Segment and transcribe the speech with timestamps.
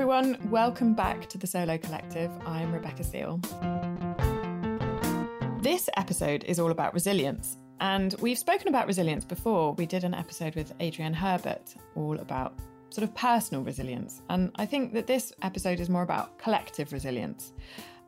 [0.00, 0.38] Everyone.
[0.50, 2.30] Welcome back to the Solo Collective.
[2.46, 3.38] I'm Rebecca Seal.
[5.60, 7.58] This episode is all about resilience.
[7.80, 9.74] And we've spoken about resilience before.
[9.74, 12.54] We did an episode with Adrienne Herbert all about
[12.88, 14.22] sort of personal resilience.
[14.30, 17.52] And I think that this episode is more about collective resilience.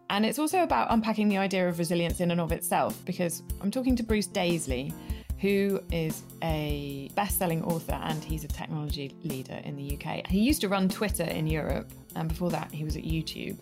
[0.08, 3.70] And it's also about unpacking the idea of resilience in and of itself, because I'm
[3.70, 4.94] talking to Bruce Daisley,
[5.42, 10.24] who is a best selling author and he's a technology leader in the UK.
[10.28, 13.58] He used to run Twitter in Europe, and before that, he was at YouTube.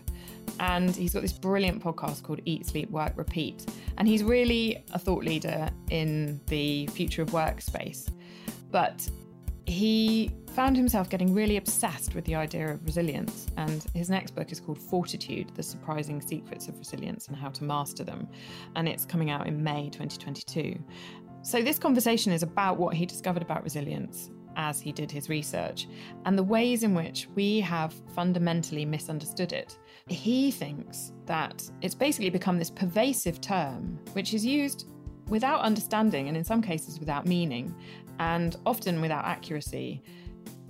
[0.58, 3.64] And he's got this brilliant podcast called Eat, Sleep, Work, Repeat.
[3.96, 8.10] And he's really a thought leader in the future of workspace.
[8.70, 9.08] But
[9.64, 13.46] he found himself getting really obsessed with the idea of resilience.
[13.56, 17.64] And his next book is called Fortitude The Surprising Secrets of Resilience and How to
[17.64, 18.28] Master Them.
[18.76, 20.78] And it's coming out in May 2022.
[21.42, 25.88] So, this conversation is about what he discovered about resilience as he did his research
[26.26, 29.78] and the ways in which we have fundamentally misunderstood it.
[30.06, 34.88] He thinks that it's basically become this pervasive term which is used
[35.28, 37.74] without understanding and in some cases without meaning
[38.18, 40.02] and often without accuracy,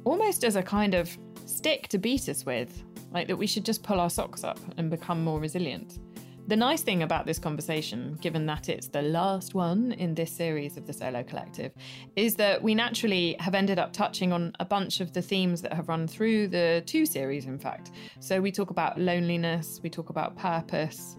[0.04, 3.82] almost as a kind of stick to beat us with, like that we should just
[3.82, 5.98] pull our socks up and become more resilient.
[6.46, 10.76] The nice thing about this conversation, given that it's the last one in this series
[10.76, 11.72] of the Solo Collective,
[12.16, 15.72] is that we naturally have ended up touching on a bunch of the themes that
[15.72, 17.92] have run through the two series, in fact.
[18.18, 21.16] So we talk about loneliness, we talk about purpose,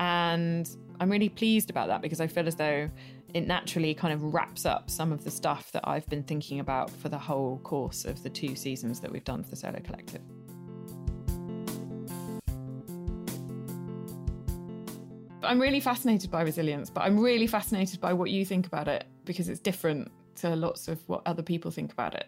[0.00, 2.88] and I'm really pleased about that because I feel as though
[3.34, 6.90] it naturally kind of wraps up some of the stuff that I've been thinking about
[6.90, 10.22] for the whole course of the two seasons that we've done for the Solo Collective.
[15.44, 19.06] I'm really fascinated by resilience, but I'm really fascinated by what you think about it
[19.24, 22.26] because it's different to lots of what other people think about it.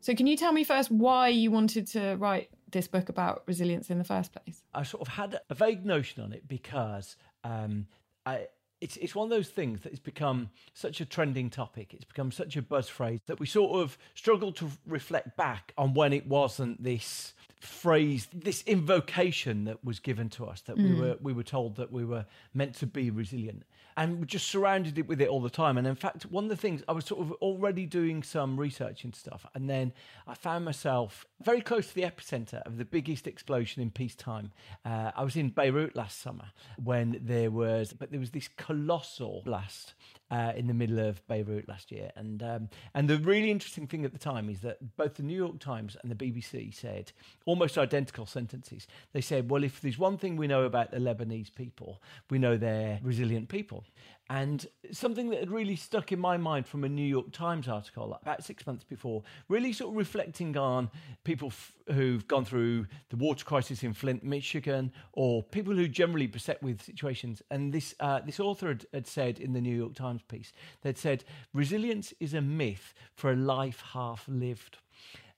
[0.00, 3.90] So, can you tell me first why you wanted to write this book about resilience
[3.90, 4.62] in the first place?
[4.74, 7.86] I sort of had a vague notion on it because um,
[8.24, 8.46] I,
[8.80, 11.94] it's it's one of those things that has become such a trending topic.
[11.94, 15.94] It's become such a buzz phrase that we sort of struggle to reflect back on
[15.94, 17.34] when it wasn't this
[17.66, 20.84] phrase, this invocation that was given to us that mm.
[20.84, 23.64] we were we were told that we were meant to be resilient,
[23.96, 25.76] and we just surrounded it with it all the time.
[25.78, 29.04] And in fact, one of the things I was sort of already doing some research
[29.04, 29.92] and stuff, and then
[30.26, 34.52] I found myself very close to the epicenter of the biggest explosion in peacetime.
[34.84, 36.50] Uh, I was in Beirut last summer
[36.82, 39.94] when there was, but there was this colossal blast
[40.30, 42.10] uh, in the middle of Beirut last year.
[42.16, 45.36] And um, and the really interesting thing at the time is that both the New
[45.36, 47.12] York Times and the BBC said
[47.56, 48.86] almost identical sentences.
[49.12, 52.58] They said, "Well, if there's one thing we know about the Lebanese people, we know
[52.58, 53.84] they're resilient people."
[54.28, 58.18] And something that had really stuck in my mind from a New York Times article
[58.20, 60.90] about six months before, really sort of reflecting on
[61.22, 66.26] people f- who've gone through the water crisis in Flint, Michigan, or people who generally
[66.26, 67.40] beset with situations.
[67.50, 70.52] And this uh, this author had, had said in the New York Times piece,
[70.82, 71.24] they'd said,
[71.54, 74.78] resilience is a myth for a life half lived.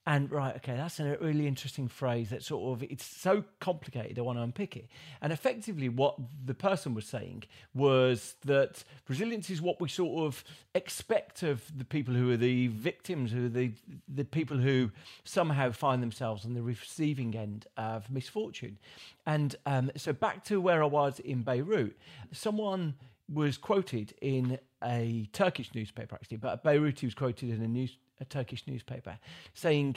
[0.09, 4.19] And right, okay, that's a really interesting phrase that sort of it's so complicated.
[4.19, 4.89] I want to unpick it.
[5.21, 10.43] And effectively, what the person was saying was that resilience is what we sort of
[10.75, 13.75] expect of the people who are the victims, who are the
[14.09, 14.91] the people who
[15.25, 18.79] somehow find themselves on the receiving end of misfortune.
[19.27, 21.99] And um, so back to where I was in Beirut,
[22.33, 22.95] someone
[23.31, 28.24] was quoted in a Turkish newspaper actually, but Beiruti was quoted in a news a
[28.24, 29.18] Turkish newspaper,
[29.54, 29.97] saying,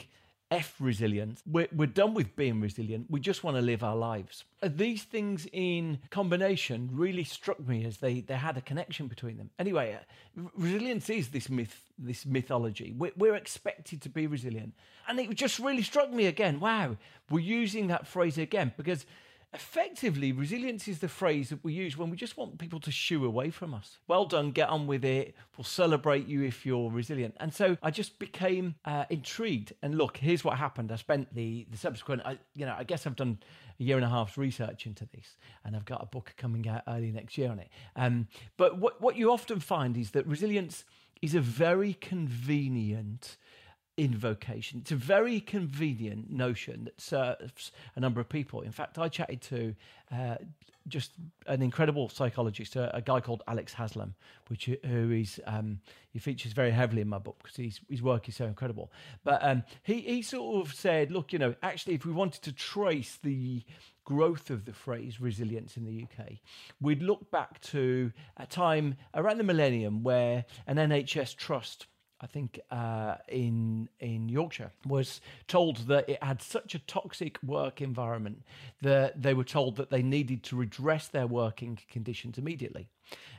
[0.52, 1.42] F resilience.
[1.50, 3.06] We're, we're done with being resilient.
[3.08, 4.44] We just want to live our lives.
[4.62, 9.38] Uh, these things in combination really struck me as they, they had a connection between
[9.38, 9.48] them.
[9.58, 12.94] Anyway, uh, resilience is this myth, this mythology.
[12.94, 14.74] We're, we're expected to be resilient.
[15.08, 16.60] And it just really struck me again.
[16.60, 16.98] Wow,
[17.30, 19.06] we're using that phrase again because
[19.54, 23.24] effectively, resilience is the phrase that we use when we just want people to shoo
[23.24, 23.98] away from us.
[24.08, 25.34] Well done, get on with it.
[25.56, 27.36] We'll celebrate you if you're resilient.
[27.38, 29.74] And so I just became uh, intrigued.
[29.82, 30.90] And look, here's what happened.
[30.90, 33.38] I spent the the subsequent, I, you know, I guess I've done
[33.78, 36.82] a year and a half's research into this, and I've got a book coming out
[36.88, 37.68] early next year on it.
[37.96, 40.84] Um, but what what you often find is that resilience
[41.20, 43.36] is a very convenient
[43.96, 44.80] invocation.
[44.80, 48.62] It's a very convenient notion that serves a number of people.
[48.62, 49.74] In fact, I chatted to
[50.10, 50.36] uh,
[50.88, 51.12] just
[51.46, 54.14] an incredible psychologist, a, a, guy called Alex Haslam,
[54.48, 55.80] which who is um,
[56.10, 58.90] he features very heavily in my book because his his work is so incredible.
[59.24, 62.52] But um, he he sort of said, look, you know, actually, if we wanted to
[62.52, 63.62] trace the
[64.04, 66.32] growth of the phrase resilience in the UK,
[66.80, 71.86] we'd look back to a time around the millennium where an NHS trust
[72.22, 77.80] I think uh, in in Yorkshire, was told that it had such a toxic work
[77.80, 78.42] environment
[78.80, 82.88] that they were told that they needed to redress their working conditions immediately.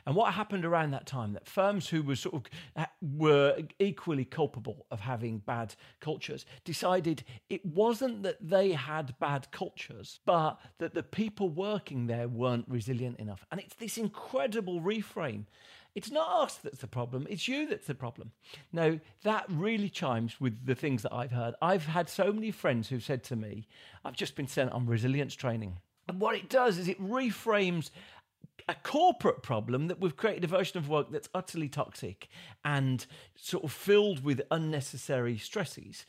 [0.06, 2.42] And what happened around that time that firms who were sort of
[2.76, 9.50] uh, were equally culpable of having bad cultures decided it wasn't that they had bad
[9.50, 13.46] cultures, but that the people working there weren't resilient enough.
[13.50, 15.44] And it's this incredible reframe
[15.94, 18.32] it's not us that's the problem, it's you that's the problem.
[18.72, 21.54] Now, that really chimes with the things that I've heard.
[21.62, 23.68] I've had so many friends who've said to me,
[24.04, 25.78] I've just been sent on resilience training.
[26.08, 27.90] And what it does is it reframes
[28.68, 32.28] a corporate problem that we've created a version of work that's utterly toxic
[32.64, 33.06] and
[33.36, 36.06] sort of filled with unnecessary stresses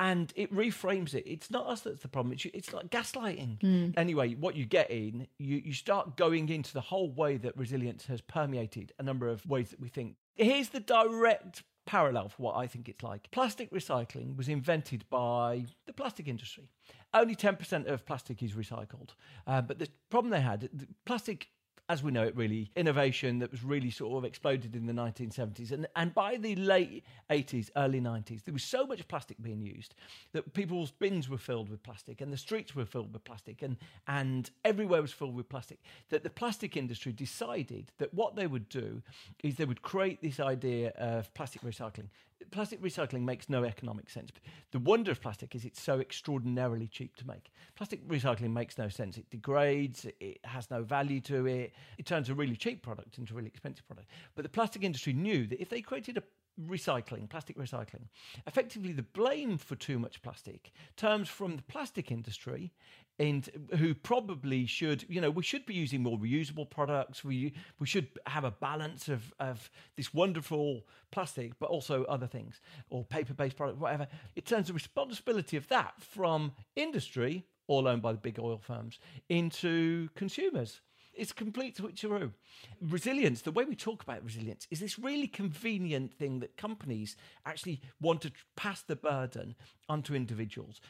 [0.00, 1.24] and it reframes it.
[1.26, 2.32] It's not us that's the problem.
[2.32, 3.58] It's, it's like gaslighting.
[3.60, 3.94] Mm.
[3.98, 8.06] Anyway, what you get in, you, you start going into the whole way that resilience
[8.06, 10.16] has permeated a number of ways that we think.
[10.36, 13.30] Here's the direct parallel for what I think it's like.
[13.30, 16.70] Plastic recycling was invented by the plastic industry.
[17.12, 19.10] Only 10% of plastic is recycled.
[19.46, 20.70] Uh, but the problem they had,
[21.04, 21.48] plastic
[21.90, 25.72] as we know it, really, innovation that was really sort of exploded in the 1970s.
[25.72, 29.96] And, and by the late 80s, early 90s, there was so much plastic being used
[30.32, 33.76] that people's bins were filled with plastic and the streets were filled with plastic and,
[34.06, 35.80] and everywhere was filled with plastic.
[36.10, 39.02] That the plastic industry decided that what they would do
[39.42, 42.06] is they would create this idea of plastic recycling
[42.50, 44.30] plastic recycling makes no economic sense.
[44.72, 47.52] The wonder of plastic is it's so extraordinarily cheap to make.
[47.76, 49.16] Plastic recycling makes no sense.
[49.18, 51.72] It degrades, it has no value to it.
[51.98, 54.08] It turns a really cheap product into a really expensive product.
[54.34, 56.22] But the plastic industry knew that if they created a
[56.66, 58.08] recycling, plastic recycling,
[58.46, 62.72] effectively the blame for too much plastic turns from the plastic industry
[63.20, 67.22] and who probably should, you know, we should be using more reusable products.
[67.22, 72.60] We we should have a balance of of this wonderful plastic, but also other things
[72.88, 74.08] or paper based product, whatever.
[74.34, 78.98] It turns the responsibility of that from industry, all owned by the big oil firms,
[79.28, 80.80] into consumers.
[81.12, 82.32] It's complete switcheroo.
[82.80, 87.82] Resilience, the way we talk about resilience, is this really convenient thing that companies actually
[88.00, 89.56] want to pass the burden
[89.88, 90.80] onto individuals.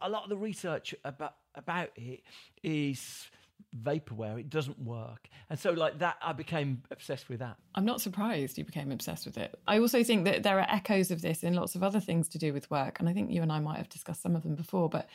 [0.00, 2.22] A lot of the research about about it
[2.62, 3.28] is
[3.82, 4.38] vaporware.
[4.38, 5.28] It doesn't work.
[5.48, 7.56] And so like that i became obsessed with that.
[7.74, 9.58] I'm not surprised you became obsessed with it.
[9.66, 12.38] I also think that there are echoes of this in lots of other things to
[12.38, 14.54] do with work and i think you and i might have discussed some of them
[14.54, 15.08] before but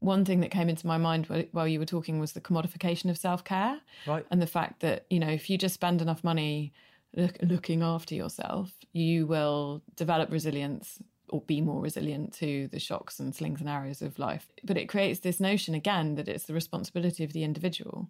[0.00, 3.16] one thing that came into my mind while you were talking was the commodification of
[3.16, 3.80] self-care.
[4.06, 4.26] Right.
[4.30, 6.72] And the fact that you know if you just spend enough money
[7.16, 11.00] look, looking after yourself you will develop resilience
[11.30, 14.46] or be more resilient to the shocks and slings and arrows of life.
[14.62, 18.08] But it creates this notion again that it's the responsibility of the individual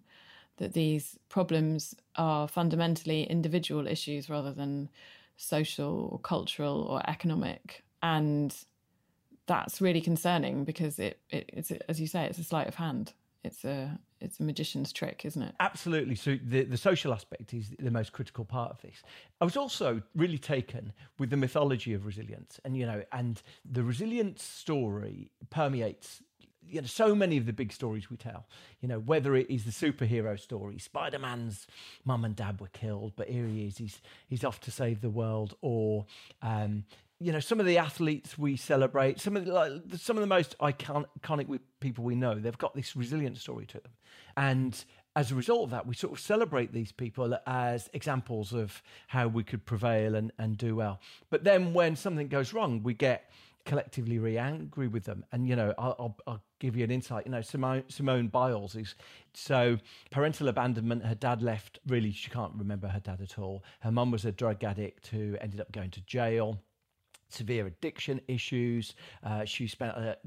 [0.57, 4.89] that these problems are fundamentally individual issues rather than
[5.37, 7.83] social or cultural or economic.
[8.01, 8.55] And
[9.47, 13.13] that's really concerning because it, it it's as you say it's a sleight of hand.
[13.43, 15.55] It's a it's a magician's trick isn't it?
[15.59, 16.15] Absolutely.
[16.15, 19.03] So the, the social aspect is the most critical part of this.
[19.39, 23.83] I was also really taken with the mythology of resilience and you know and the
[23.83, 26.21] resilience story permeates
[26.67, 28.47] you know so many of the big stories we tell.
[28.81, 31.67] You know whether it is the superhero story spider-man's
[32.03, 35.09] mum and dad were killed but here he is he's he's off to save the
[35.09, 36.05] world or
[36.41, 36.83] um,
[37.19, 40.27] you know some of the athletes we celebrate some of the, like, some of the
[40.27, 43.91] most iconic people we know they've got this resilient story to them.
[44.35, 48.81] And as a result of that we sort of celebrate these people as examples of
[49.07, 50.99] how we could prevail and, and do well.
[51.29, 53.31] But then when something goes wrong we get
[53.65, 55.23] collectively really angry with them.
[55.31, 57.25] And you know I'll, I'll, I'll give you an insight.
[57.25, 58.93] You know simone, simone biles is
[59.33, 59.77] so
[60.11, 63.63] parental abandonment her dad left really she can't remember her dad at all.
[63.79, 66.59] Her mum was a drug addict who ended up going to jail
[67.29, 68.95] severe addiction issues.
[69.23, 70.17] Uh, she spent a,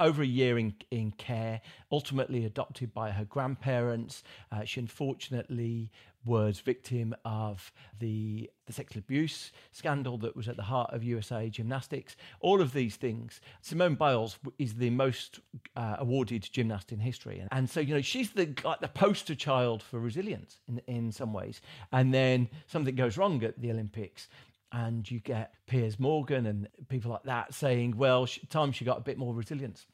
[0.00, 1.60] over a year in, in care,
[1.92, 4.22] ultimately adopted by her grandparents.
[4.50, 5.90] Uh, she unfortunately
[6.24, 11.50] was victim of the, the sexual abuse scandal that was at the heart of USA
[11.50, 12.16] gymnastics.
[12.40, 13.40] All of these things.
[13.60, 15.40] Simone Biles is the most
[15.76, 19.34] uh, awarded gymnast in history, and, and so you know she's the like the poster
[19.34, 21.60] child for resilience in in some ways.
[21.92, 24.28] And then something goes wrong at the Olympics,
[24.74, 29.02] and you get Piers Morgan and people like that saying, "Well, time she got a
[29.02, 29.86] bit more resilience."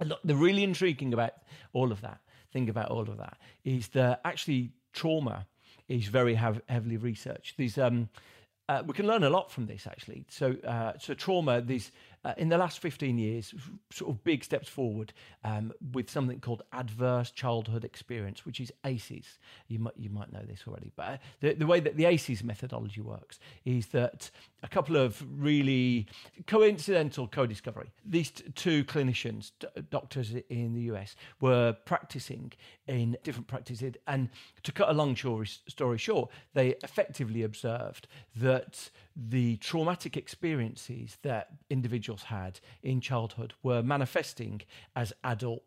[0.00, 1.32] Look, the really intriguing about
[1.72, 2.20] all of that
[2.52, 5.46] thing about all of that is that actually trauma
[5.88, 7.56] is very have, heavily researched.
[7.56, 8.08] These um,
[8.68, 10.24] uh, we can learn a lot from this actually.
[10.30, 11.60] So, uh, so trauma.
[11.60, 11.90] These
[12.24, 13.54] uh, in the last fifteen years,
[13.90, 15.12] sort of big steps forward
[15.44, 19.38] um, with something called adverse childhood experience, which is ACEs.
[19.68, 22.42] You might you might know this already, but uh, the, the way that the ACEs
[22.42, 24.30] methodology works is that
[24.64, 26.06] a couple of really
[26.46, 27.92] coincidental co-discovery.
[28.04, 32.52] These t- two clinicians, d- doctors in the US, were practicing
[32.88, 34.30] in different practices, and
[34.62, 42.24] to cut a long story short, they effectively observed that the traumatic experiences that individuals
[42.24, 44.62] had in childhood were manifesting
[44.96, 45.62] as adult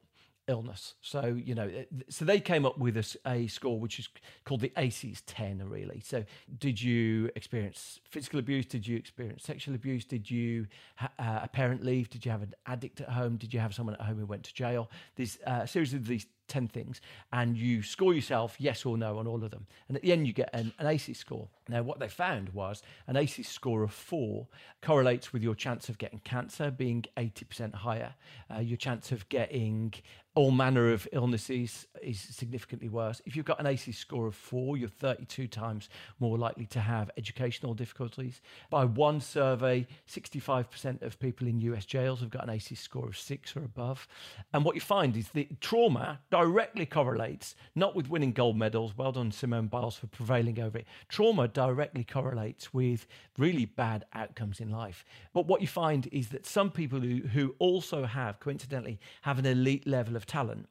[0.48, 0.96] illness.
[1.02, 1.70] So, you know,
[2.10, 4.10] so they came up with a, a, score which is
[4.46, 6.02] called the ACEs 10, really.
[6.06, 6.24] So,
[6.58, 8.66] did you experience physical abuse?
[8.66, 10.06] Did you experience sexual abuse?
[10.06, 10.68] Did you
[11.02, 12.10] uh, a parent leave?
[12.10, 13.38] Did you have an addict at home?
[13.38, 14.90] Did you have someone at home who went to jail?
[15.16, 17.02] There's uh, series of these 10 things
[17.32, 19.68] and you score yourself yes or no on all of them.
[19.88, 21.50] And at the end, you get an, an ACEs score.
[21.70, 24.48] Now, what they found was an ACEs score of four
[24.82, 28.16] correlates with your chance of getting cancer being 80% higher,
[28.54, 29.94] uh, your chance of getting
[30.38, 33.20] all manner of illnesses is significantly worse.
[33.26, 35.90] If you've got an ACEs score of four, you're 32 times
[36.20, 38.40] more likely to have educational difficulties.
[38.70, 43.18] By one survey, 65% of people in US jails have got an ACEs score of
[43.18, 44.08] six or above.
[44.54, 49.12] And what you find is that trauma directly correlates, not with winning gold medals, well
[49.12, 50.86] done Simone Biles for prevailing over it.
[51.10, 53.08] Trauma directly correlates with
[53.40, 55.04] really bad outcomes in life.
[55.34, 59.48] But what you find is that some people who, who also have, coincidentally, have an
[59.48, 60.68] elite level of talent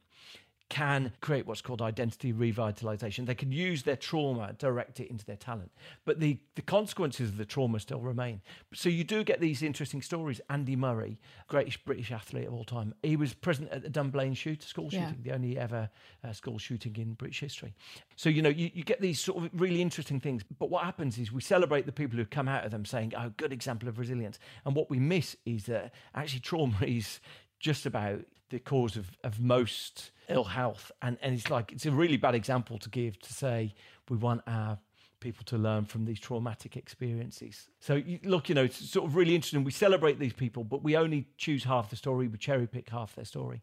[0.68, 3.24] can create what's called identity revitalization.
[3.24, 5.70] They can use their trauma, direct it into their talent.
[6.04, 8.40] But the, the consequences of the trauma still remain.
[8.74, 10.40] So you do get these interesting stories.
[10.50, 14.62] Andy Murray, greatest British athlete of all time, he was present at the Dunblane shoot,
[14.62, 15.30] school shooting, yeah.
[15.30, 15.88] the only ever
[16.24, 17.72] uh, school shooting in British history.
[18.16, 20.42] So, you know, you, you get these sort of really interesting things.
[20.58, 23.30] But what happens is we celebrate the people who come out of them saying, oh,
[23.36, 24.40] good example of resilience.
[24.64, 27.20] And what we miss is that actually trauma is
[27.60, 30.92] just about the cause of, of most ill health.
[31.02, 33.74] And, and it's like, it's a really bad example to give to say
[34.08, 34.78] we want our
[35.20, 37.68] people to learn from these traumatic experiences.
[37.80, 39.64] So, look, you know, it's sort of really interesting.
[39.64, 43.14] We celebrate these people, but we only choose half the story, we cherry pick half
[43.14, 43.62] their story.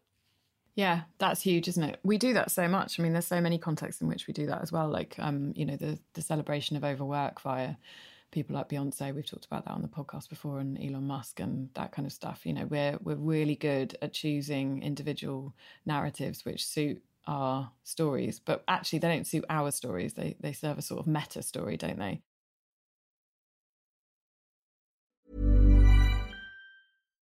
[0.74, 2.00] Yeah, that's huge, isn't it?
[2.02, 2.98] We do that so much.
[2.98, 4.88] I mean, there's so many contexts in which we do that as well.
[4.88, 7.76] Like, um, you know, the the celebration of overwork via
[8.34, 9.14] people like Beyonce.
[9.14, 12.12] We've talked about that on the podcast before, and Elon Musk and that kind of
[12.12, 12.44] stuff.
[12.44, 15.54] You know, we're we're really good at choosing individual
[15.86, 20.14] narratives which suit our stories, but actually they don't suit our stories.
[20.14, 22.20] They they serve a sort of meta story, don't they?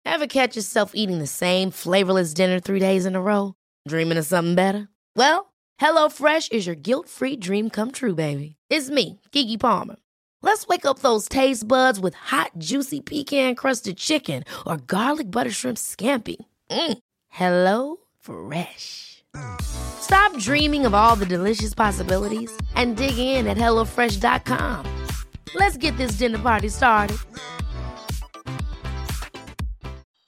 [0.06, 3.54] Ever catch yourself eating the same flavorless dinner three days in a row?
[3.86, 4.88] Dreaming of something better?
[5.14, 8.56] Well, HelloFresh is your guilt-free dream come true, baby.
[8.70, 9.96] It's me, Keke Palmer.
[10.42, 15.50] Let's wake up those taste buds with hot, juicy pecan crusted chicken or garlic butter
[15.50, 16.36] shrimp scampi.
[16.70, 16.98] Mm.
[17.28, 19.24] Hello Fresh.
[19.60, 25.06] Stop dreaming of all the delicious possibilities and dig in at HelloFresh.com.
[25.54, 27.18] Let's get this dinner party started.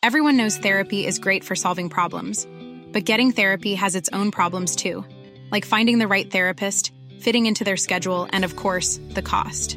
[0.03, 2.47] Everyone knows therapy is great for solving problems,
[2.93, 5.05] but getting therapy has its own problems too,
[5.50, 9.77] like finding the right therapist, fitting into their schedule, and of course, the cost.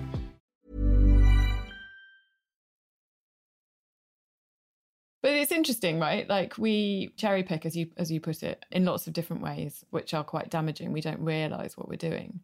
[5.21, 6.27] But it's interesting, right?
[6.27, 9.85] Like we cherry pick, as you as you put it, in lots of different ways,
[9.91, 10.91] which are quite damaging.
[10.91, 12.41] We don't realise what we're doing.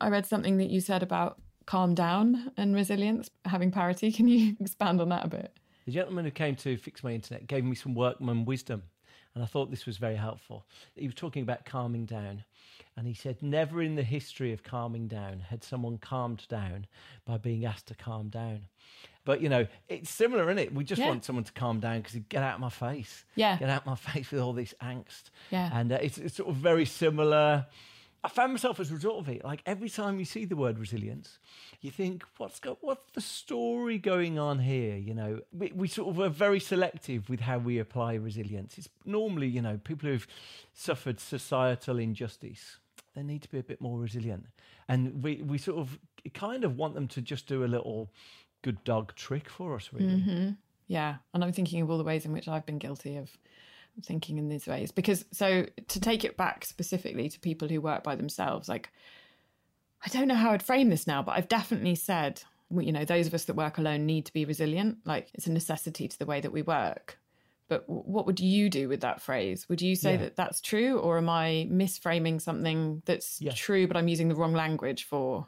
[0.00, 4.10] I read something that you said about calm down and resilience, having parity.
[4.16, 5.56] Can you expand on that a bit?
[5.84, 8.82] The gentleman who came to fix my internet gave me some workman wisdom,
[9.34, 10.66] and I thought this was very helpful.
[10.96, 12.44] He was talking about calming down,
[12.96, 16.86] and he said, Never in the history of calming down had someone calmed down
[17.24, 18.62] by being asked to calm down.
[19.26, 20.74] But you know, it's similar, isn't it?
[20.74, 21.08] We just Yeah.
[21.08, 23.24] want someone to calm down because get out of my face.
[23.34, 23.58] Yeah.
[23.58, 25.24] get out of my face with all this angst.
[25.50, 25.68] Yeah.
[25.78, 27.66] and uh, it's, it's sort of very similar.
[28.24, 29.44] I found myself as a result of it.
[29.44, 31.38] Like every time you see the word resilience,
[31.80, 36.08] you think, "What's go- What's the story going on here?" You know, we, we sort
[36.08, 38.78] of are very selective with how we apply resilience.
[38.78, 40.26] It's normally, you know, people who've
[40.72, 42.78] suffered societal injustice.
[43.14, 44.46] They need to be a bit more resilient,
[44.88, 45.98] and we we sort of
[46.34, 48.10] kind of want them to just do a little
[48.66, 50.20] good dog trick for us, really.
[50.20, 50.50] Mm-hmm.
[50.88, 51.16] Yeah.
[51.32, 53.30] And I'm thinking of all the ways in which I've been guilty of
[54.02, 54.90] thinking in these ways.
[54.90, 58.90] Because, so to take it back specifically to people who work by themselves, like,
[60.04, 62.42] I don't know how I'd frame this now, but I've definitely said,
[62.76, 64.98] you know, those of us that work alone need to be resilient.
[65.04, 67.18] Like, it's a necessity to the way that we work.
[67.68, 69.68] But what would you do with that phrase?
[69.68, 70.22] Would you say Yeah.
[70.22, 74.54] that that's true, or am I misframing something that's true, but I'm using the wrong
[74.54, 75.46] language for?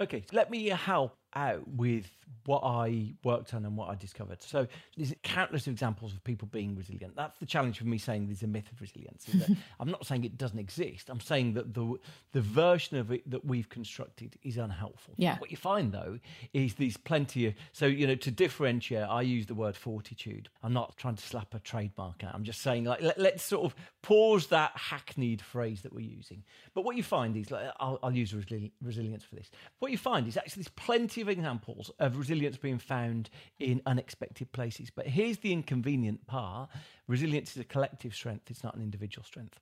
[0.00, 2.10] Okay, let me uh, help out with
[2.46, 4.42] what I worked on and what I discovered.
[4.42, 4.66] So
[4.96, 7.14] there's countless examples of people being resilient.
[7.16, 9.28] That's the challenge for me saying there's a myth of resilience.
[9.80, 11.10] I'm not saying it doesn't exist.
[11.10, 11.96] I'm saying that the
[12.32, 15.14] the version of it that we've constructed is unhelpful.
[15.16, 15.38] Yeah.
[15.38, 16.18] What you find though
[16.52, 19.02] is there's plenty of so you know to differentiate.
[19.02, 20.48] I use the word fortitude.
[20.62, 22.34] I'm not trying to slap a trademark out.
[22.34, 26.44] I'm just saying like let, let's sort of pause that hackneyed phrase that we're using.
[26.74, 29.50] But what you find is like I'll, I'll use resili- resilience for this.
[29.80, 34.52] What you find is actually there's plenty of examples of resilience being found in unexpected
[34.52, 34.90] places.
[34.90, 36.70] But here's the inconvenient part:
[37.06, 38.50] resilience is a collective strength.
[38.50, 39.60] It's not an individual strength.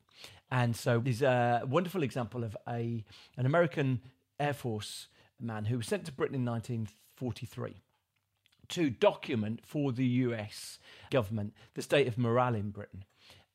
[0.50, 3.04] And so there's a wonderful example of a
[3.36, 4.00] an American
[4.38, 5.08] Air Force
[5.40, 7.82] man who was sent to Britain in 1943
[8.68, 10.78] to document for the US
[11.10, 13.04] government the state of morale in Britain.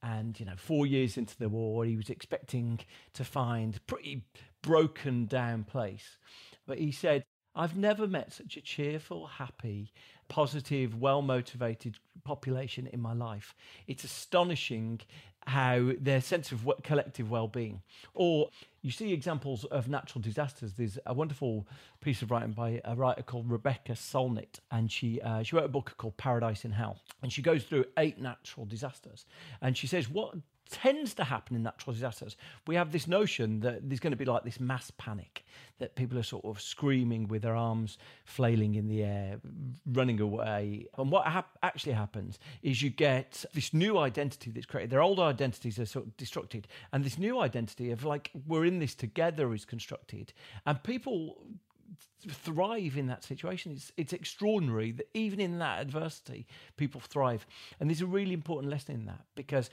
[0.01, 2.79] And, you know, four years into the war, he was expecting
[3.13, 4.23] to find pretty
[4.61, 6.17] broken down place.
[6.65, 7.25] But he said,
[7.55, 9.91] I've never met such a cheerful, happy,
[10.27, 13.55] positive, well motivated population in my life.
[13.87, 15.01] It's astonishing
[15.47, 17.81] how their sense of collective well-being.
[18.13, 18.49] Or
[18.81, 20.73] you see examples of natural disasters.
[20.73, 21.67] There's a wonderful
[22.01, 25.69] piece of writing by a writer called rebecca solnit and she uh, she wrote a
[25.69, 26.99] book called paradise in hell.
[27.23, 29.25] And she goes through eight natural disasters.
[29.61, 30.35] And she says what
[30.71, 34.25] tends to happen in natural disasters we have this notion that there's going to be
[34.25, 35.43] like this mass panic
[35.79, 39.39] that people are sort of screaming with their arms flailing in the air
[39.91, 41.25] running away and what
[41.63, 46.05] actually happens is you get this new identity that's created their old identities are sort
[46.05, 50.33] of destructed and this new identity of like we're in this together is constructed
[50.65, 51.37] and people
[52.27, 53.73] thrive in that situation.
[53.73, 57.45] It's it's extraordinary that even in that adversity, people thrive.
[57.79, 59.69] And there's a really important lesson in that because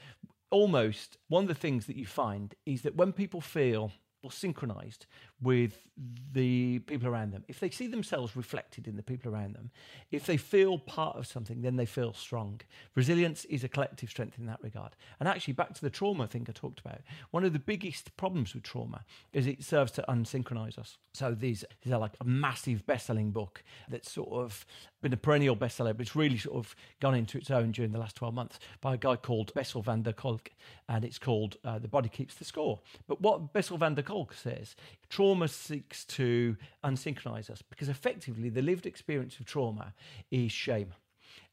[0.50, 3.92] almost one of the things that you find is that when people feel
[4.26, 5.06] or synchronized
[5.40, 5.86] with
[6.32, 9.70] the people around them, if they see themselves reflected in the people around them,
[10.10, 12.60] if they feel part of something, then they feel strong.
[12.96, 14.96] Resilience is a collective strength in that regard.
[15.20, 18.52] And actually, back to the trauma thing I talked about, one of the biggest problems
[18.52, 20.98] with trauma is it serves to unsynchronize us.
[21.14, 24.66] So these these are like a massive best-selling book that's sort of
[25.06, 27.98] been a perennial bestseller, but it's really sort of gone into its own during the
[27.98, 30.50] last 12 months by a guy called Bessel van der Kolk,
[30.88, 32.80] and it's called uh, The Body Keeps the Score.
[33.06, 34.74] But what Bessel van der Kolk says,
[35.08, 39.94] trauma seeks to unsynchronize us because effectively the lived experience of trauma
[40.32, 40.92] is shame.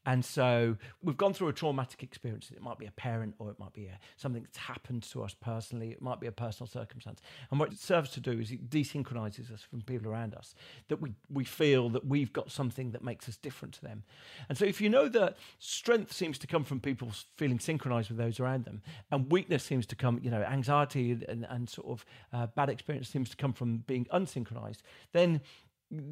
[0.06, 2.50] And so we've gone through a traumatic experience.
[2.54, 5.34] It might be a parent or it might be a, something that's happened to us
[5.40, 5.90] personally.
[5.90, 7.20] It might be a personal circumstance.
[7.50, 10.54] And what it serves to do is it desynchronizes us from people around us,
[10.88, 14.02] that we, we feel that we've got something that makes us different to them.
[14.48, 18.18] And so if you know that strength seems to come from people feeling synchronized with
[18.18, 22.04] those around them, and weakness seems to come, you know, anxiety and, and sort of
[22.32, 25.40] uh, bad experience seems to come from being unsynchronized, then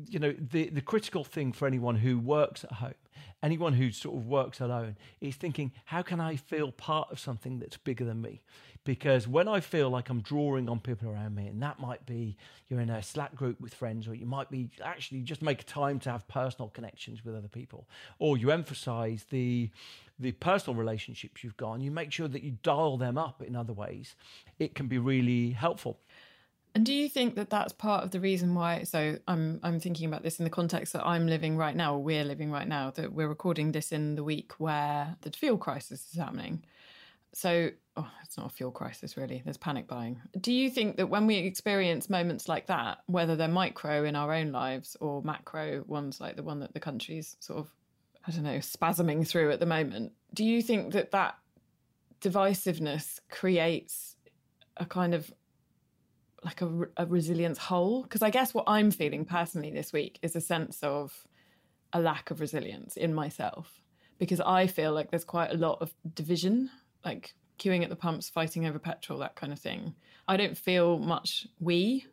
[0.09, 2.95] you know the the critical thing for anyone who works at home
[3.43, 7.59] anyone who sort of works alone is thinking how can i feel part of something
[7.59, 8.41] that's bigger than me?
[8.85, 12.37] Because when i feel like i'm drawing on people around me and that might be
[12.69, 15.99] you're in a slack group with friends or you might be actually just make time
[16.01, 19.71] to have personal connections with other people or you emphasize the
[20.19, 23.55] the personal relationships you've got and you make sure that you dial them up in
[23.55, 24.15] other ways
[24.59, 26.01] it can be really helpful
[26.75, 28.85] And do you think that that's part of the reason why?
[28.85, 32.03] So I'm I'm thinking about this in the context that I'm living right now, or
[32.03, 32.91] we're living right now.
[32.91, 36.65] That we're recording this in the week where the fuel crisis is happening.
[37.35, 39.43] So oh, it's not a fuel crisis really.
[39.45, 40.21] There's panic buying.
[40.41, 44.33] Do you think that when we experience moments like that, whether they're micro in our
[44.33, 47.71] own lives or macro ones like the one that the country's sort of
[48.27, 51.37] I don't know spasming through at the moment, do you think that that
[52.23, 54.17] divisiveness creates
[54.79, 55.33] a kind of
[56.45, 60.35] like a, a resilience hole because i guess what i'm feeling personally this week is
[60.37, 61.27] a sense of
[61.93, 63.81] a lack of resilience in myself
[64.19, 66.71] because I feel like there's quite a lot of division,
[67.05, 69.95] like queuing at the pumps, fighting over petrol, that kind of thing.
[70.29, 72.07] I don't feel much we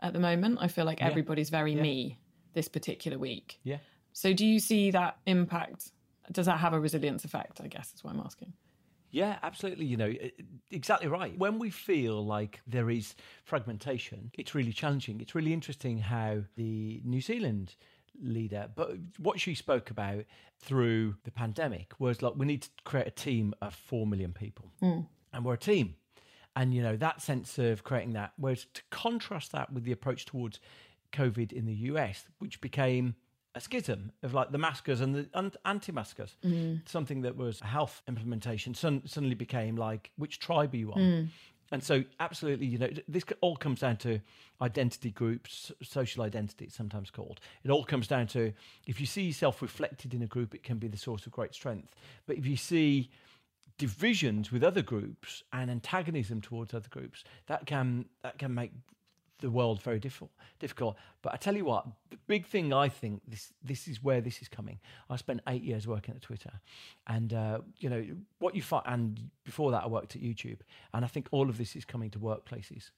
[0.00, 0.58] at the moment.
[0.60, 1.08] I feel like Yeah.
[1.08, 1.82] everybody's very Yeah.
[1.82, 2.18] me
[2.54, 3.60] this particular week.
[3.62, 3.78] Yeah.
[4.14, 5.92] So do you see that impact?
[6.32, 7.60] Does that have a resilience effect?
[7.60, 8.54] I guess is what I'm asking.
[9.10, 9.86] Yeah, absolutely.
[9.86, 10.12] You know,
[10.70, 11.36] exactly right.
[11.36, 15.20] When we feel like there is fragmentation, it's really challenging.
[15.20, 17.74] It's really interesting how the New Zealand
[18.22, 20.24] leader, but what she spoke about
[20.58, 24.70] through the pandemic was like we need to create a team of 4 million people.
[24.82, 25.06] Mm.
[25.32, 25.94] And we're a team.
[26.56, 30.26] And, you know, that sense of creating that, whereas to contrast that with the approach
[30.26, 30.58] towards
[31.12, 33.14] COVID in the US, which became
[33.54, 36.36] a schism of like the maskers and the anti-maskers.
[36.44, 36.76] Mm-hmm.
[36.86, 40.98] Something that was a health implementation son- suddenly became like which tribe are you on?
[40.98, 41.28] Mm.
[41.72, 44.20] And so, absolutely, you know, this all comes down to
[44.60, 47.40] identity groups, social identity, it's sometimes called.
[47.62, 48.52] It all comes down to
[48.86, 51.54] if you see yourself reflected in a group, it can be the source of great
[51.54, 51.94] strength.
[52.26, 53.10] But if you see
[53.78, 58.72] divisions with other groups and antagonism towards other groups, that can that can make
[59.40, 60.30] the world very difficult.
[60.58, 60.96] Difficult.
[61.22, 64.40] But I tell you what, the big thing I think this this is where this
[64.42, 64.78] is coming.
[65.08, 66.52] I spent eight years working at Twitter,
[67.06, 68.04] and uh, you know
[68.38, 68.84] what you find.
[68.86, 70.60] And before that, I worked at YouTube,
[70.92, 72.90] and I think all of this is coming to workplaces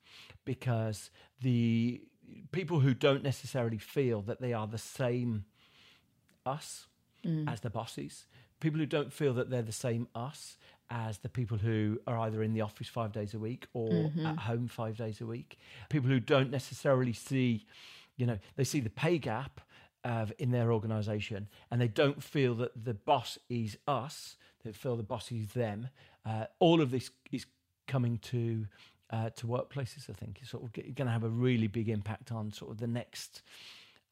[0.45, 2.03] because the
[2.53, 5.45] people who don't necessarily feel that they are the same
[6.47, 6.87] us
[7.47, 8.27] as the bosses,
[8.59, 10.57] people who don't feel that they're the same us
[10.93, 14.39] as the people who are either in the office five days a week or at
[14.41, 17.65] home five days a week, people who don't necessarily see,
[18.17, 19.63] you know, they see the pay gap
[20.05, 24.95] uh, in their organization and they don't feel that the boss is us, they feel
[24.97, 25.89] the boss is them.
[26.27, 27.47] Uh, all of this is
[27.89, 28.67] coming to.
[29.11, 32.33] Uh, to workplaces, I think is sort of going to have a really big impact
[32.33, 33.43] on sort of the next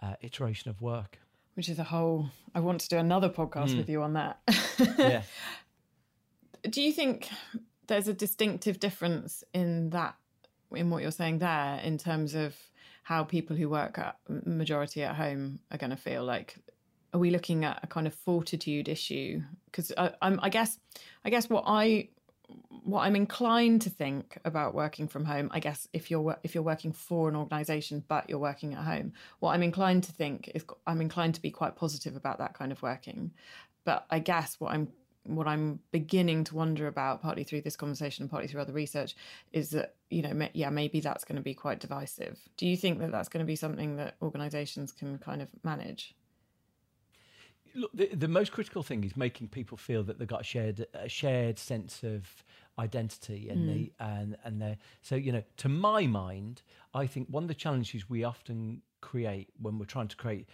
[0.02, 1.18] uh, iteration of work.
[1.54, 2.28] Which is a whole.
[2.54, 4.40] I want to do another podcast with you on that.
[4.98, 5.22] Yeah.
[6.68, 7.28] do you think
[7.86, 10.16] there's a distinctive difference in that
[10.72, 12.56] in what you're saying there in terms of
[13.02, 16.56] how people who work at majority at home are going to feel like
[17.12, 20.78] are we looking at a kind of fortitude issue because I'm I guess
[21.24, 22.08] I guess what I
[22.84, 26.64] what I'm inclined to think about working from home, I guess if you're if you're
[26.64, 30.64] working for an organisation but you're working at home, what I'm inclined to think is
[30.86, 33.32] I'm inclined to be quite positive about that kind of working.
[33.84, 34.88] But I guess what I'm
[35.24, 39.16] what I'm beginning to wonder about, partly through this conversation and partly through other research,
[39.52, 42.38] is that you know, ma- yeah, maybe that's going to be quite divisive.
[42.56, 46.14] Do you think that that's going to be something that organisations can kind of manage?
[47.74, 50.86] Look, the, the most critical thing is making people feel that they've got a shared
[50.94, 52.26] a shared sense of
[52.78, 53.90] identity and the mm.
[54.00, 56.62] and and they so you know to my mind
[56.94, 60.48] I think one of the challenges we often create when we're trying to create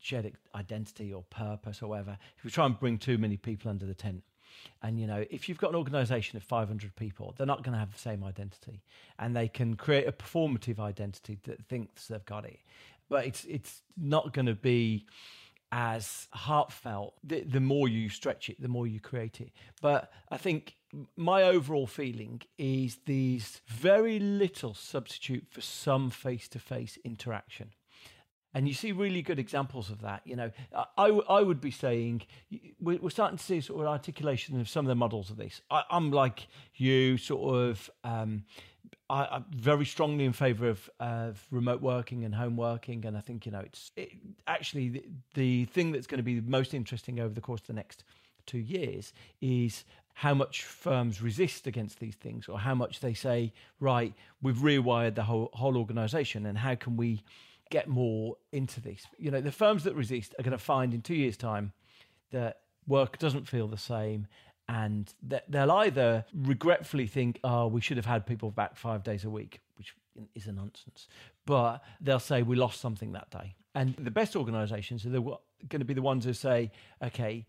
[0.00, 3.86] shared identity or purpose or whatever if we try and bring too many people under
[3.86, 4.22] the tent.
[4.82, 7.78] And you know if you've got an organization of 500 people they're not going to
[7.78, 8.82] have the same identity.
[9.18, 12.60] And they can create a performative identity that thinks they've got it.
[13.08, 15.06] But it's it's not going to be
[15.72, 19.52] as heartfelt the, the more you stretch it the more you create it.
[19.80, 20.74] But i think
[21.16, 27.70] my overall feeling is these very little substitute for some face-to-face interaction
[28.54, 30.22] and you see really good examples of that.
[30.24, 30.50] You know,
[30.96, 32.22] I, I would be saying
[32.80, 35.60] we're, we're starting to see sort of articulation of some of the models of this.
[35.70, 37.90] I, I'm like you, sort of.
[38.04, 38.44] Um,
[39.08, 43.20] I, I'm very strongly in favour of, of remote working and home working, and I
[43.20, 44.12] think you know it's it,
[44.46, 47.72] actually the, the thing that's going to be most interesting over the course of the
[47.72, 48.04] next
[48.46, 49.84] two years is
[50.14, 55.16] how much firms resist against these things, or how much they say, right, we've rewired
[55.16, 57.22] the whole whole organisation, and how can we
[57.70, 59.06] get more into this?
[59.18, 61.72] You know, the firms that resist are going to find in two years' time
[62.30, 64.26] that work doesn't feel the same
[64.68, 65.12] and
[65.48, 69.60] they'll either regretfully think oh we should have had people back five days a week
[69.76, 69.94] which
[70.34, 71.08] is a nonsense
[71.44, 75.80] but they'll say we lost something that day and the best organizations are the, going
[75.80, 76.70] to be the ones who say
[77.02, 77.44] okay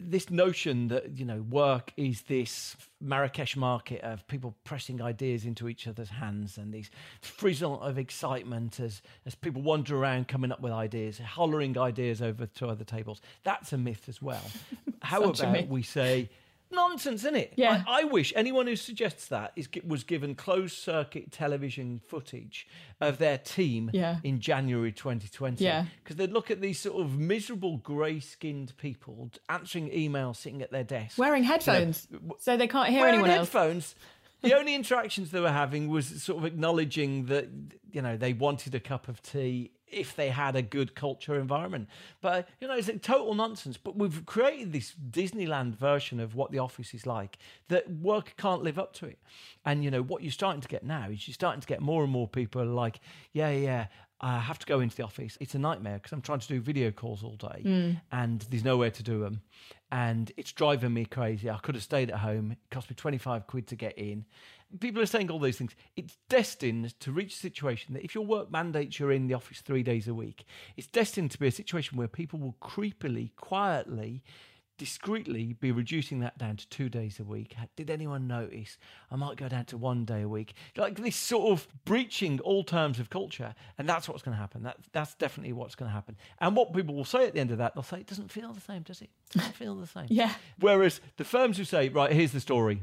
[0.00, 5.68] this notion that you know work is this Marrakesh market of people pressing ideas into
[5.68, 10.60] each other's hands and these frizzle of excitement as as people wander around coming up
[10.60, 13.20] with ideas, hollering ideas over to other tables.
[13.42, 14.44] That's a myth as well.
[15.02, 16.30] How about we say
[16.70, 17.52] nonsense, isn't it?
[17.56, 17.82] Yeah.
[17.86, 22.66] I, I wish anyone who suggests that is was given closed circuit television footage
[23.00, 24.16] of their team Yeah.
[24.24, 25.64] in January 2020.
[25.64, 25.86] Yeah.
[26.02, 30.70] Because they'd look at these sort of miserable grey skinned people answering emails sitting at
[30.70, 31.18] their desk.
[31.18, 32.06] Wearing headphones
[32.38, 33.48] so they can't hear Wearing anyone else.
[33.52, 33.94] headphones.
[34.42, 37.48] the only interactions they were having was sort of acknowledging that,
[37.92, 41.88] you know, they wanted a cup of tea if they had a good culture environment.
[42.20, 43.76] But you know, it's a total nonsense.
[43.76, 48.62] But we've created this Disneyland version of what the office is like that work can't
[48.62, 49.18] live up to it.
[49.64, 52.02] And you know what you're starting to get now is you're starting to get more
[52.02, 53.00] and more people like,
[53.32, 53.86] yeah, yeah.
[54.20, 55.38] I have to go into the office.
[55.40, 58.00] It's a nightmare because I'm trying to do video calls all day mm.
[58.10, 59.42] and there's nowhere to do them.
[59.92, 61.48] And it's driving me crazy.
[61.48, 62.52] I could have stayed at home.
[62.52, 64.24] It cost me 25 quid to get in
[64.80, 65.74] people are saying all those things.
[65.96, 69.60] It's destined to reach a situation that if your work mandates you're in the office
[69.60, 70.44] three days a week,
[70.76, 74.22] it's destined to be a situation where people will creepily, quietly,
[74.78, 77.54] discreetly be reducing that down to two days a week.
[77.76, 78.78] Did anyone notice?
[79.10, 80.54] I might go down to one day a week.
[80.76, 83.54] Like this sort of breaching all terms of culture.
[83.76, 84.62] And that's what's going to happen.
[84.62, 86.16] That, that's definitely what's going to happen.
[86.38, 88.52] And what people will say at the end of that, they'll say, it doesn't feel
[88.52, 89.10] the same, does it?
[89.34, 90.06] It doesn't feel the same.
[90.08, 90.32] yeah.
[90.58, 92.82] Whereas the firms who say, right, here's the story.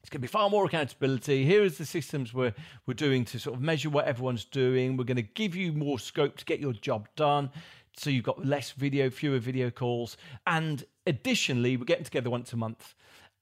[0.00, 1.44] It's going to be far more accountability.
[1.44, 2.54] Here is the systems we're,
[2.86, 4.96] we're doing to sort of measure what everyone's doing.
[4.96, 7.50] We're going to give you more scope to get your job done.
[7.96, 10.16] So you've got less video, fewer video calls.
[10.46, 12.94] And additionally, we're getting together once a month.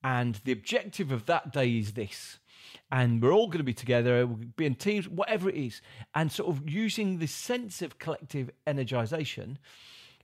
[0.03, 2.39] And the objective of that day is this.
[2.91, 5.83] And we're all going to be together, we'll be in teams, whatever it is.
[6.15, 9.57] And sort of using this sense of collective energization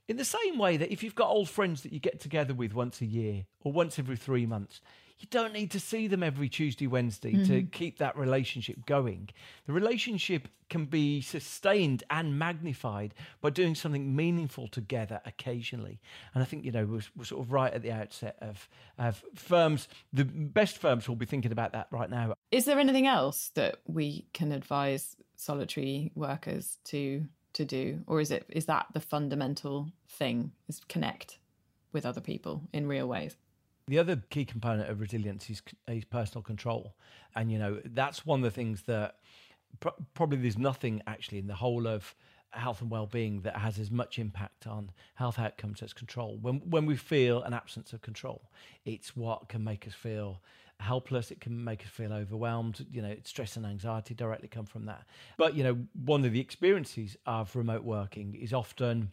[0.07, 2.73] in the same way that if you've got old friends that you get together with
[2.73, 4.81] once a year or once every three months,
[5.19, 7.45] you don't need to see them every Tuesday, Wednesday mm-hmm.
[7.45, 9.29] to keep that relationship going.
[9.65, 15.99] The relationship can be sustained and magnified by doing something meaningful together occasionally.
[16.33, 19.23] And I think, you know, we're, we're sort of right at the outset of, of
[19.33, 22.35] firms, the best firms will be thinking about that right now.
[22.51, 28.29] Is there anything else that we can advise solitary workers to to do or is
[28.29, 31.39] it is that the fundamental thing is connect
[31.91, 33.35] with other people in real ways
[33.87, 36.95] the other key component of resilience is, is personal control.
[37.35, 39.15] And, you know, that's one of the things that
[39.79, 42.15] pr- probably there's nothing actually in the whole of
[42.51, 46.37] health and well-being that has as much impact on health outcomes as control.
[46.41, 48.49] When when we feel an absence of control,
[48.85, 50.41] it's what can make us feel
[50.79, 51.31] helpless.
[51.31, 52.85] It can make us feel overwhelmed.
[52.91, 55.03] You know, stress and anxiety directly come from that.
[55.37, 59.11] But you know, one of the experiences of remote working is often,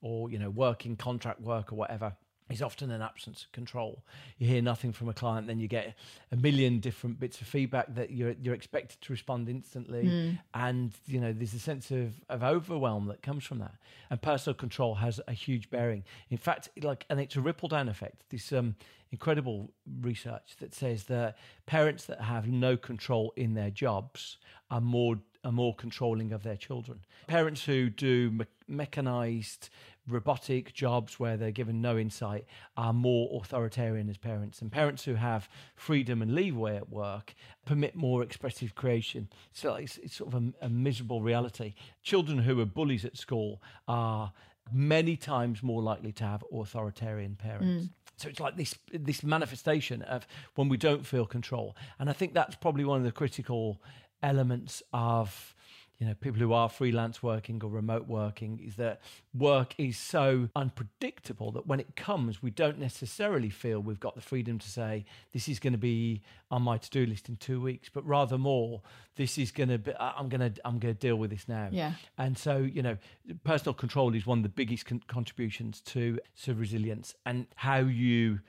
[0.00, 2.14] or you know, working contract work or whatever
[2.48, 4.04] is often an absence of control.
[4.38, 5.94] You hear nothing from a client, then you get
[6.30, 10.38] a million different bits of feedback that you're you're expected to respond instantly, mm.
[10.54, 13.74] and you know there's a sense of of overwhelm that comes from that.
[14.10, 16.04] And personal control has a huge bearing.
[16.30, 18.22] In fact, like and it's a ripple down effect.
[18.30, 18.76] This um,
[19.10, 24.38] incredible research that says that parents that have no control in their jobs
[24.70, 27.00] are more are more controlling of their children.
[27.28, 29.70] Parents who do me- mechanized
[30.08, 32.44] robotic jobs where they're given no insight
[32.76, 34.60] are more authoritarian as parents.
[34.60, 39.28] And parents who have freedom and leeway at work permit more expressive creation.
[39.52, 41.74] So it's, it's sort of a, a miserable reality.
[42.02, 44.32] Children who are bullies at school are
[44.72, 47.86] many times more likely to have authoritarian parents.
[47.86, 47.90] Mm.
[48.16, 51.76] So it's like this this manifestation of when we don't feel control.
[51.98, 53.82] And I think that's probably one of the critical
[54.22, 55.54] elements of
[55.98, 59.00] you know people who are freelance working or remote working is that
[59.34, 64.20] work is so unpredictable that when it comes we don't necessarily feel we've got the
[64.20, 67.88] freedom to say this is going to be on my to-do list in 2 weeks
[67.92, 68.82] but rather more
[69.16, 71.68] this is going to be I'm going to I'm going to deal with this now.
[71.72, 71.92] Yeah.
[72.18, 72.96] And so you know
[73.44, 78.40] personal control is one of the biggest con- contributions to to resilience and how you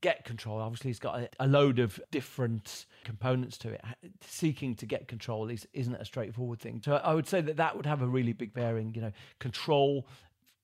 [0.00, 0.60] get control.
[0.60, 3.80] Obviously, it's got a, a, load of different components to it.
[4.20, 6.80] Seeking to get control is, isn't a straightforward thing.
[6.84, 8.94] So I would say that that would have a really big bearing.
[8.94, 10.06] You know, control.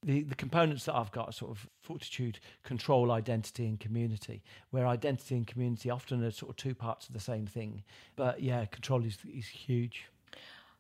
[0.03, 4.43] The, the components that I've got sort of fortitude, control, identity, and community.
[4.71, 7.83] Where identity and community often are sort of two parts of the same thing.
[8.15, 10.05] But yeah, control is is huge.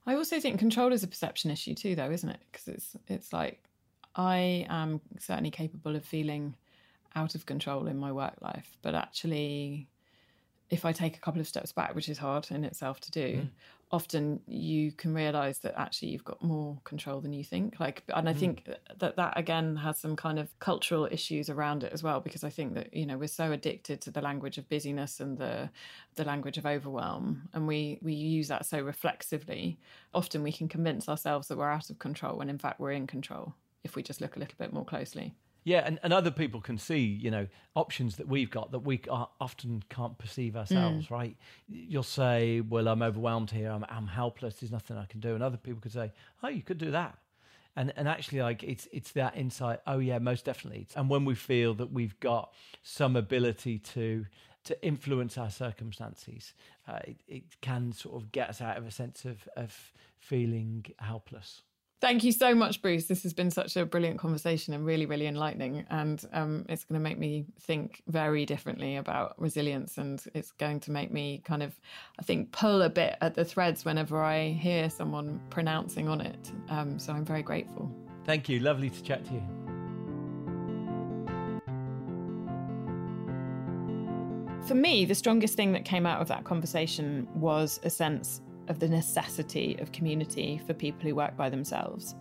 [0.06, 2.40] I also think control is a perception issue too, though, isn't it?
[2.52, 3.60] Because it's it's like
[4.16, 6.54] I am certainly capable of feeling
[7.16, 8.76] out of control in my work life.
[8.82, 9.88] But actually,
[10.70, 13.28] if I take a couple of steps back, which is hard in itself to do,
[13.36, 13.48] mm.
[13.90, 17.80] often you can realize that actually you've got more control than you think.
[17.80, 18.38] Like, and I mm.
[18.38, 22.44] think that that again has some kind of cultural issues around it as well, because
[22.44, 25.70] I think that you know we're so addicted to the language of busyness and the
[26.16, 29.78] the language of overwhelm, and we we use that so reflexively.
[30.12, 33.06] Often we can convince ourselves that we're out of control when in fact we're in
[33.06, 35.34] control if we just look a little bit more closely.
[35.66, 39.00] Yeah, and, and other people can see, you know, options that we've got that we
[39.10, 41.10] often can't perceive ourselves, mm.
[41.10, 41.36] right?
[41.68, 45.34] You'll say, well, I'm overwhelmed here, I'm, I'm helpless, there's nothing I can do.
[45.34, 46.12] And other people could say,
[46.44, 47.18] oh, you could do that.
[47.74, 49.80] And, and actually, like it's it's that insight.
[49.88, 50.86] Oh yeah, most definitely.
[50.94, 52.52] And when we feel that we've got
[52.84, 54.24] some ability to
[54.66, 56.54] to influence our circumstances,
[56.86, 60.86] uh, it, it can sort of get us out of a sense of of feeling
[61.00, 61.62] helpless.
[61.98, 63.06] Thank you so much, Bruce.
[63.06, 65.86] This has been such a brilliant conversation and really, really enlightening.
[65.88, 69.96] And um, it's going to make me think very differently about resilience.
[69.96, 71.72] And it's going to make me kind of,
[72.18, 76.52] I think, pull a bit at the threads whenever I hear someone pronouncing on it.
[76.68, 77.90] Um, so I'm very grateful.
[78.26, 78.60] Thank you.
[78.60, 79.42] Lovely to chat to you.
[84.66, 88.78] For me, the strongest thing that came out of that conversation was a sense of
[88.78, 92.14] the necessity of community for people who work by themselves.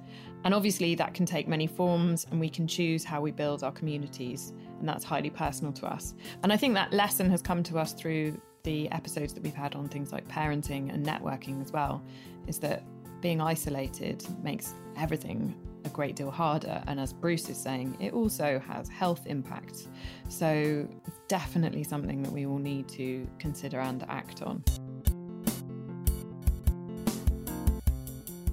[0.43, 3.71] And obviously, that can take many forms, and we can choose how we build our
[3.71, 6.13] communities, and that's highly personal to us.
[6.43, 9.75] And I think that lesson has come to us through the episodes that we've had
[9.75, 12.03] on things like parenting and networking as well,
[12.47, 12.84] is that
[13.21, 16.84] being isolated makes everything a great deal harder.
[16.88, 19.88] And as Bruce is saying, it also has health impacts.
[20.29, 20.88] So
[21.27, 24.63] definitely something that we all need to consider and act on.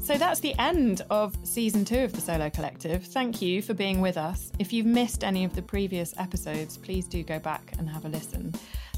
[0.03, 3.05] So that's the end of season two of the Solo Collective.
[3.05, 4.51] Thank you for being with us.
[4.59, 8.09] If you've missed any of the previous episodes, please do go back and have a
[8.09, 8.53] listen.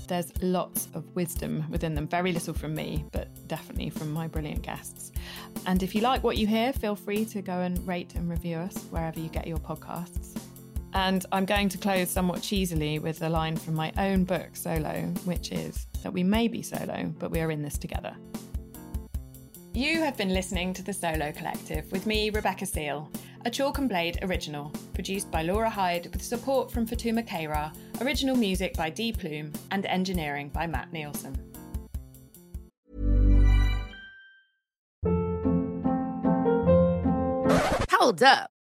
[0.09, 4.63] There's lots of wisdom within them, very little from me, but definitely from my brilliant
[4.63, 5.13] guests.
[5.67, 8.57] And if you like what you hear, feel free to go and rate and review
[8.57, 10.35] us wherever you get your podcasts.
[10.95, 15.03] And I'm going to close somewhat cheesily with a line from my own book, Solo,
[15.27, 18.17] which is that we may be solo, but we are in this together.
[19.77, 23.11] You have been listening to The Solo Collective with me, Rebecca Seal,
[23.45, 28.37] a Chalk and Blade original, produced by Laura Hyde with support from Fatuma Keira, original
[28.37, 31.37] music by D Plume, and engineering by Matt Nielsen.
[37.91, 38.54] Hold up.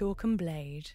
[0.00, 0.92] Chalk and Blade.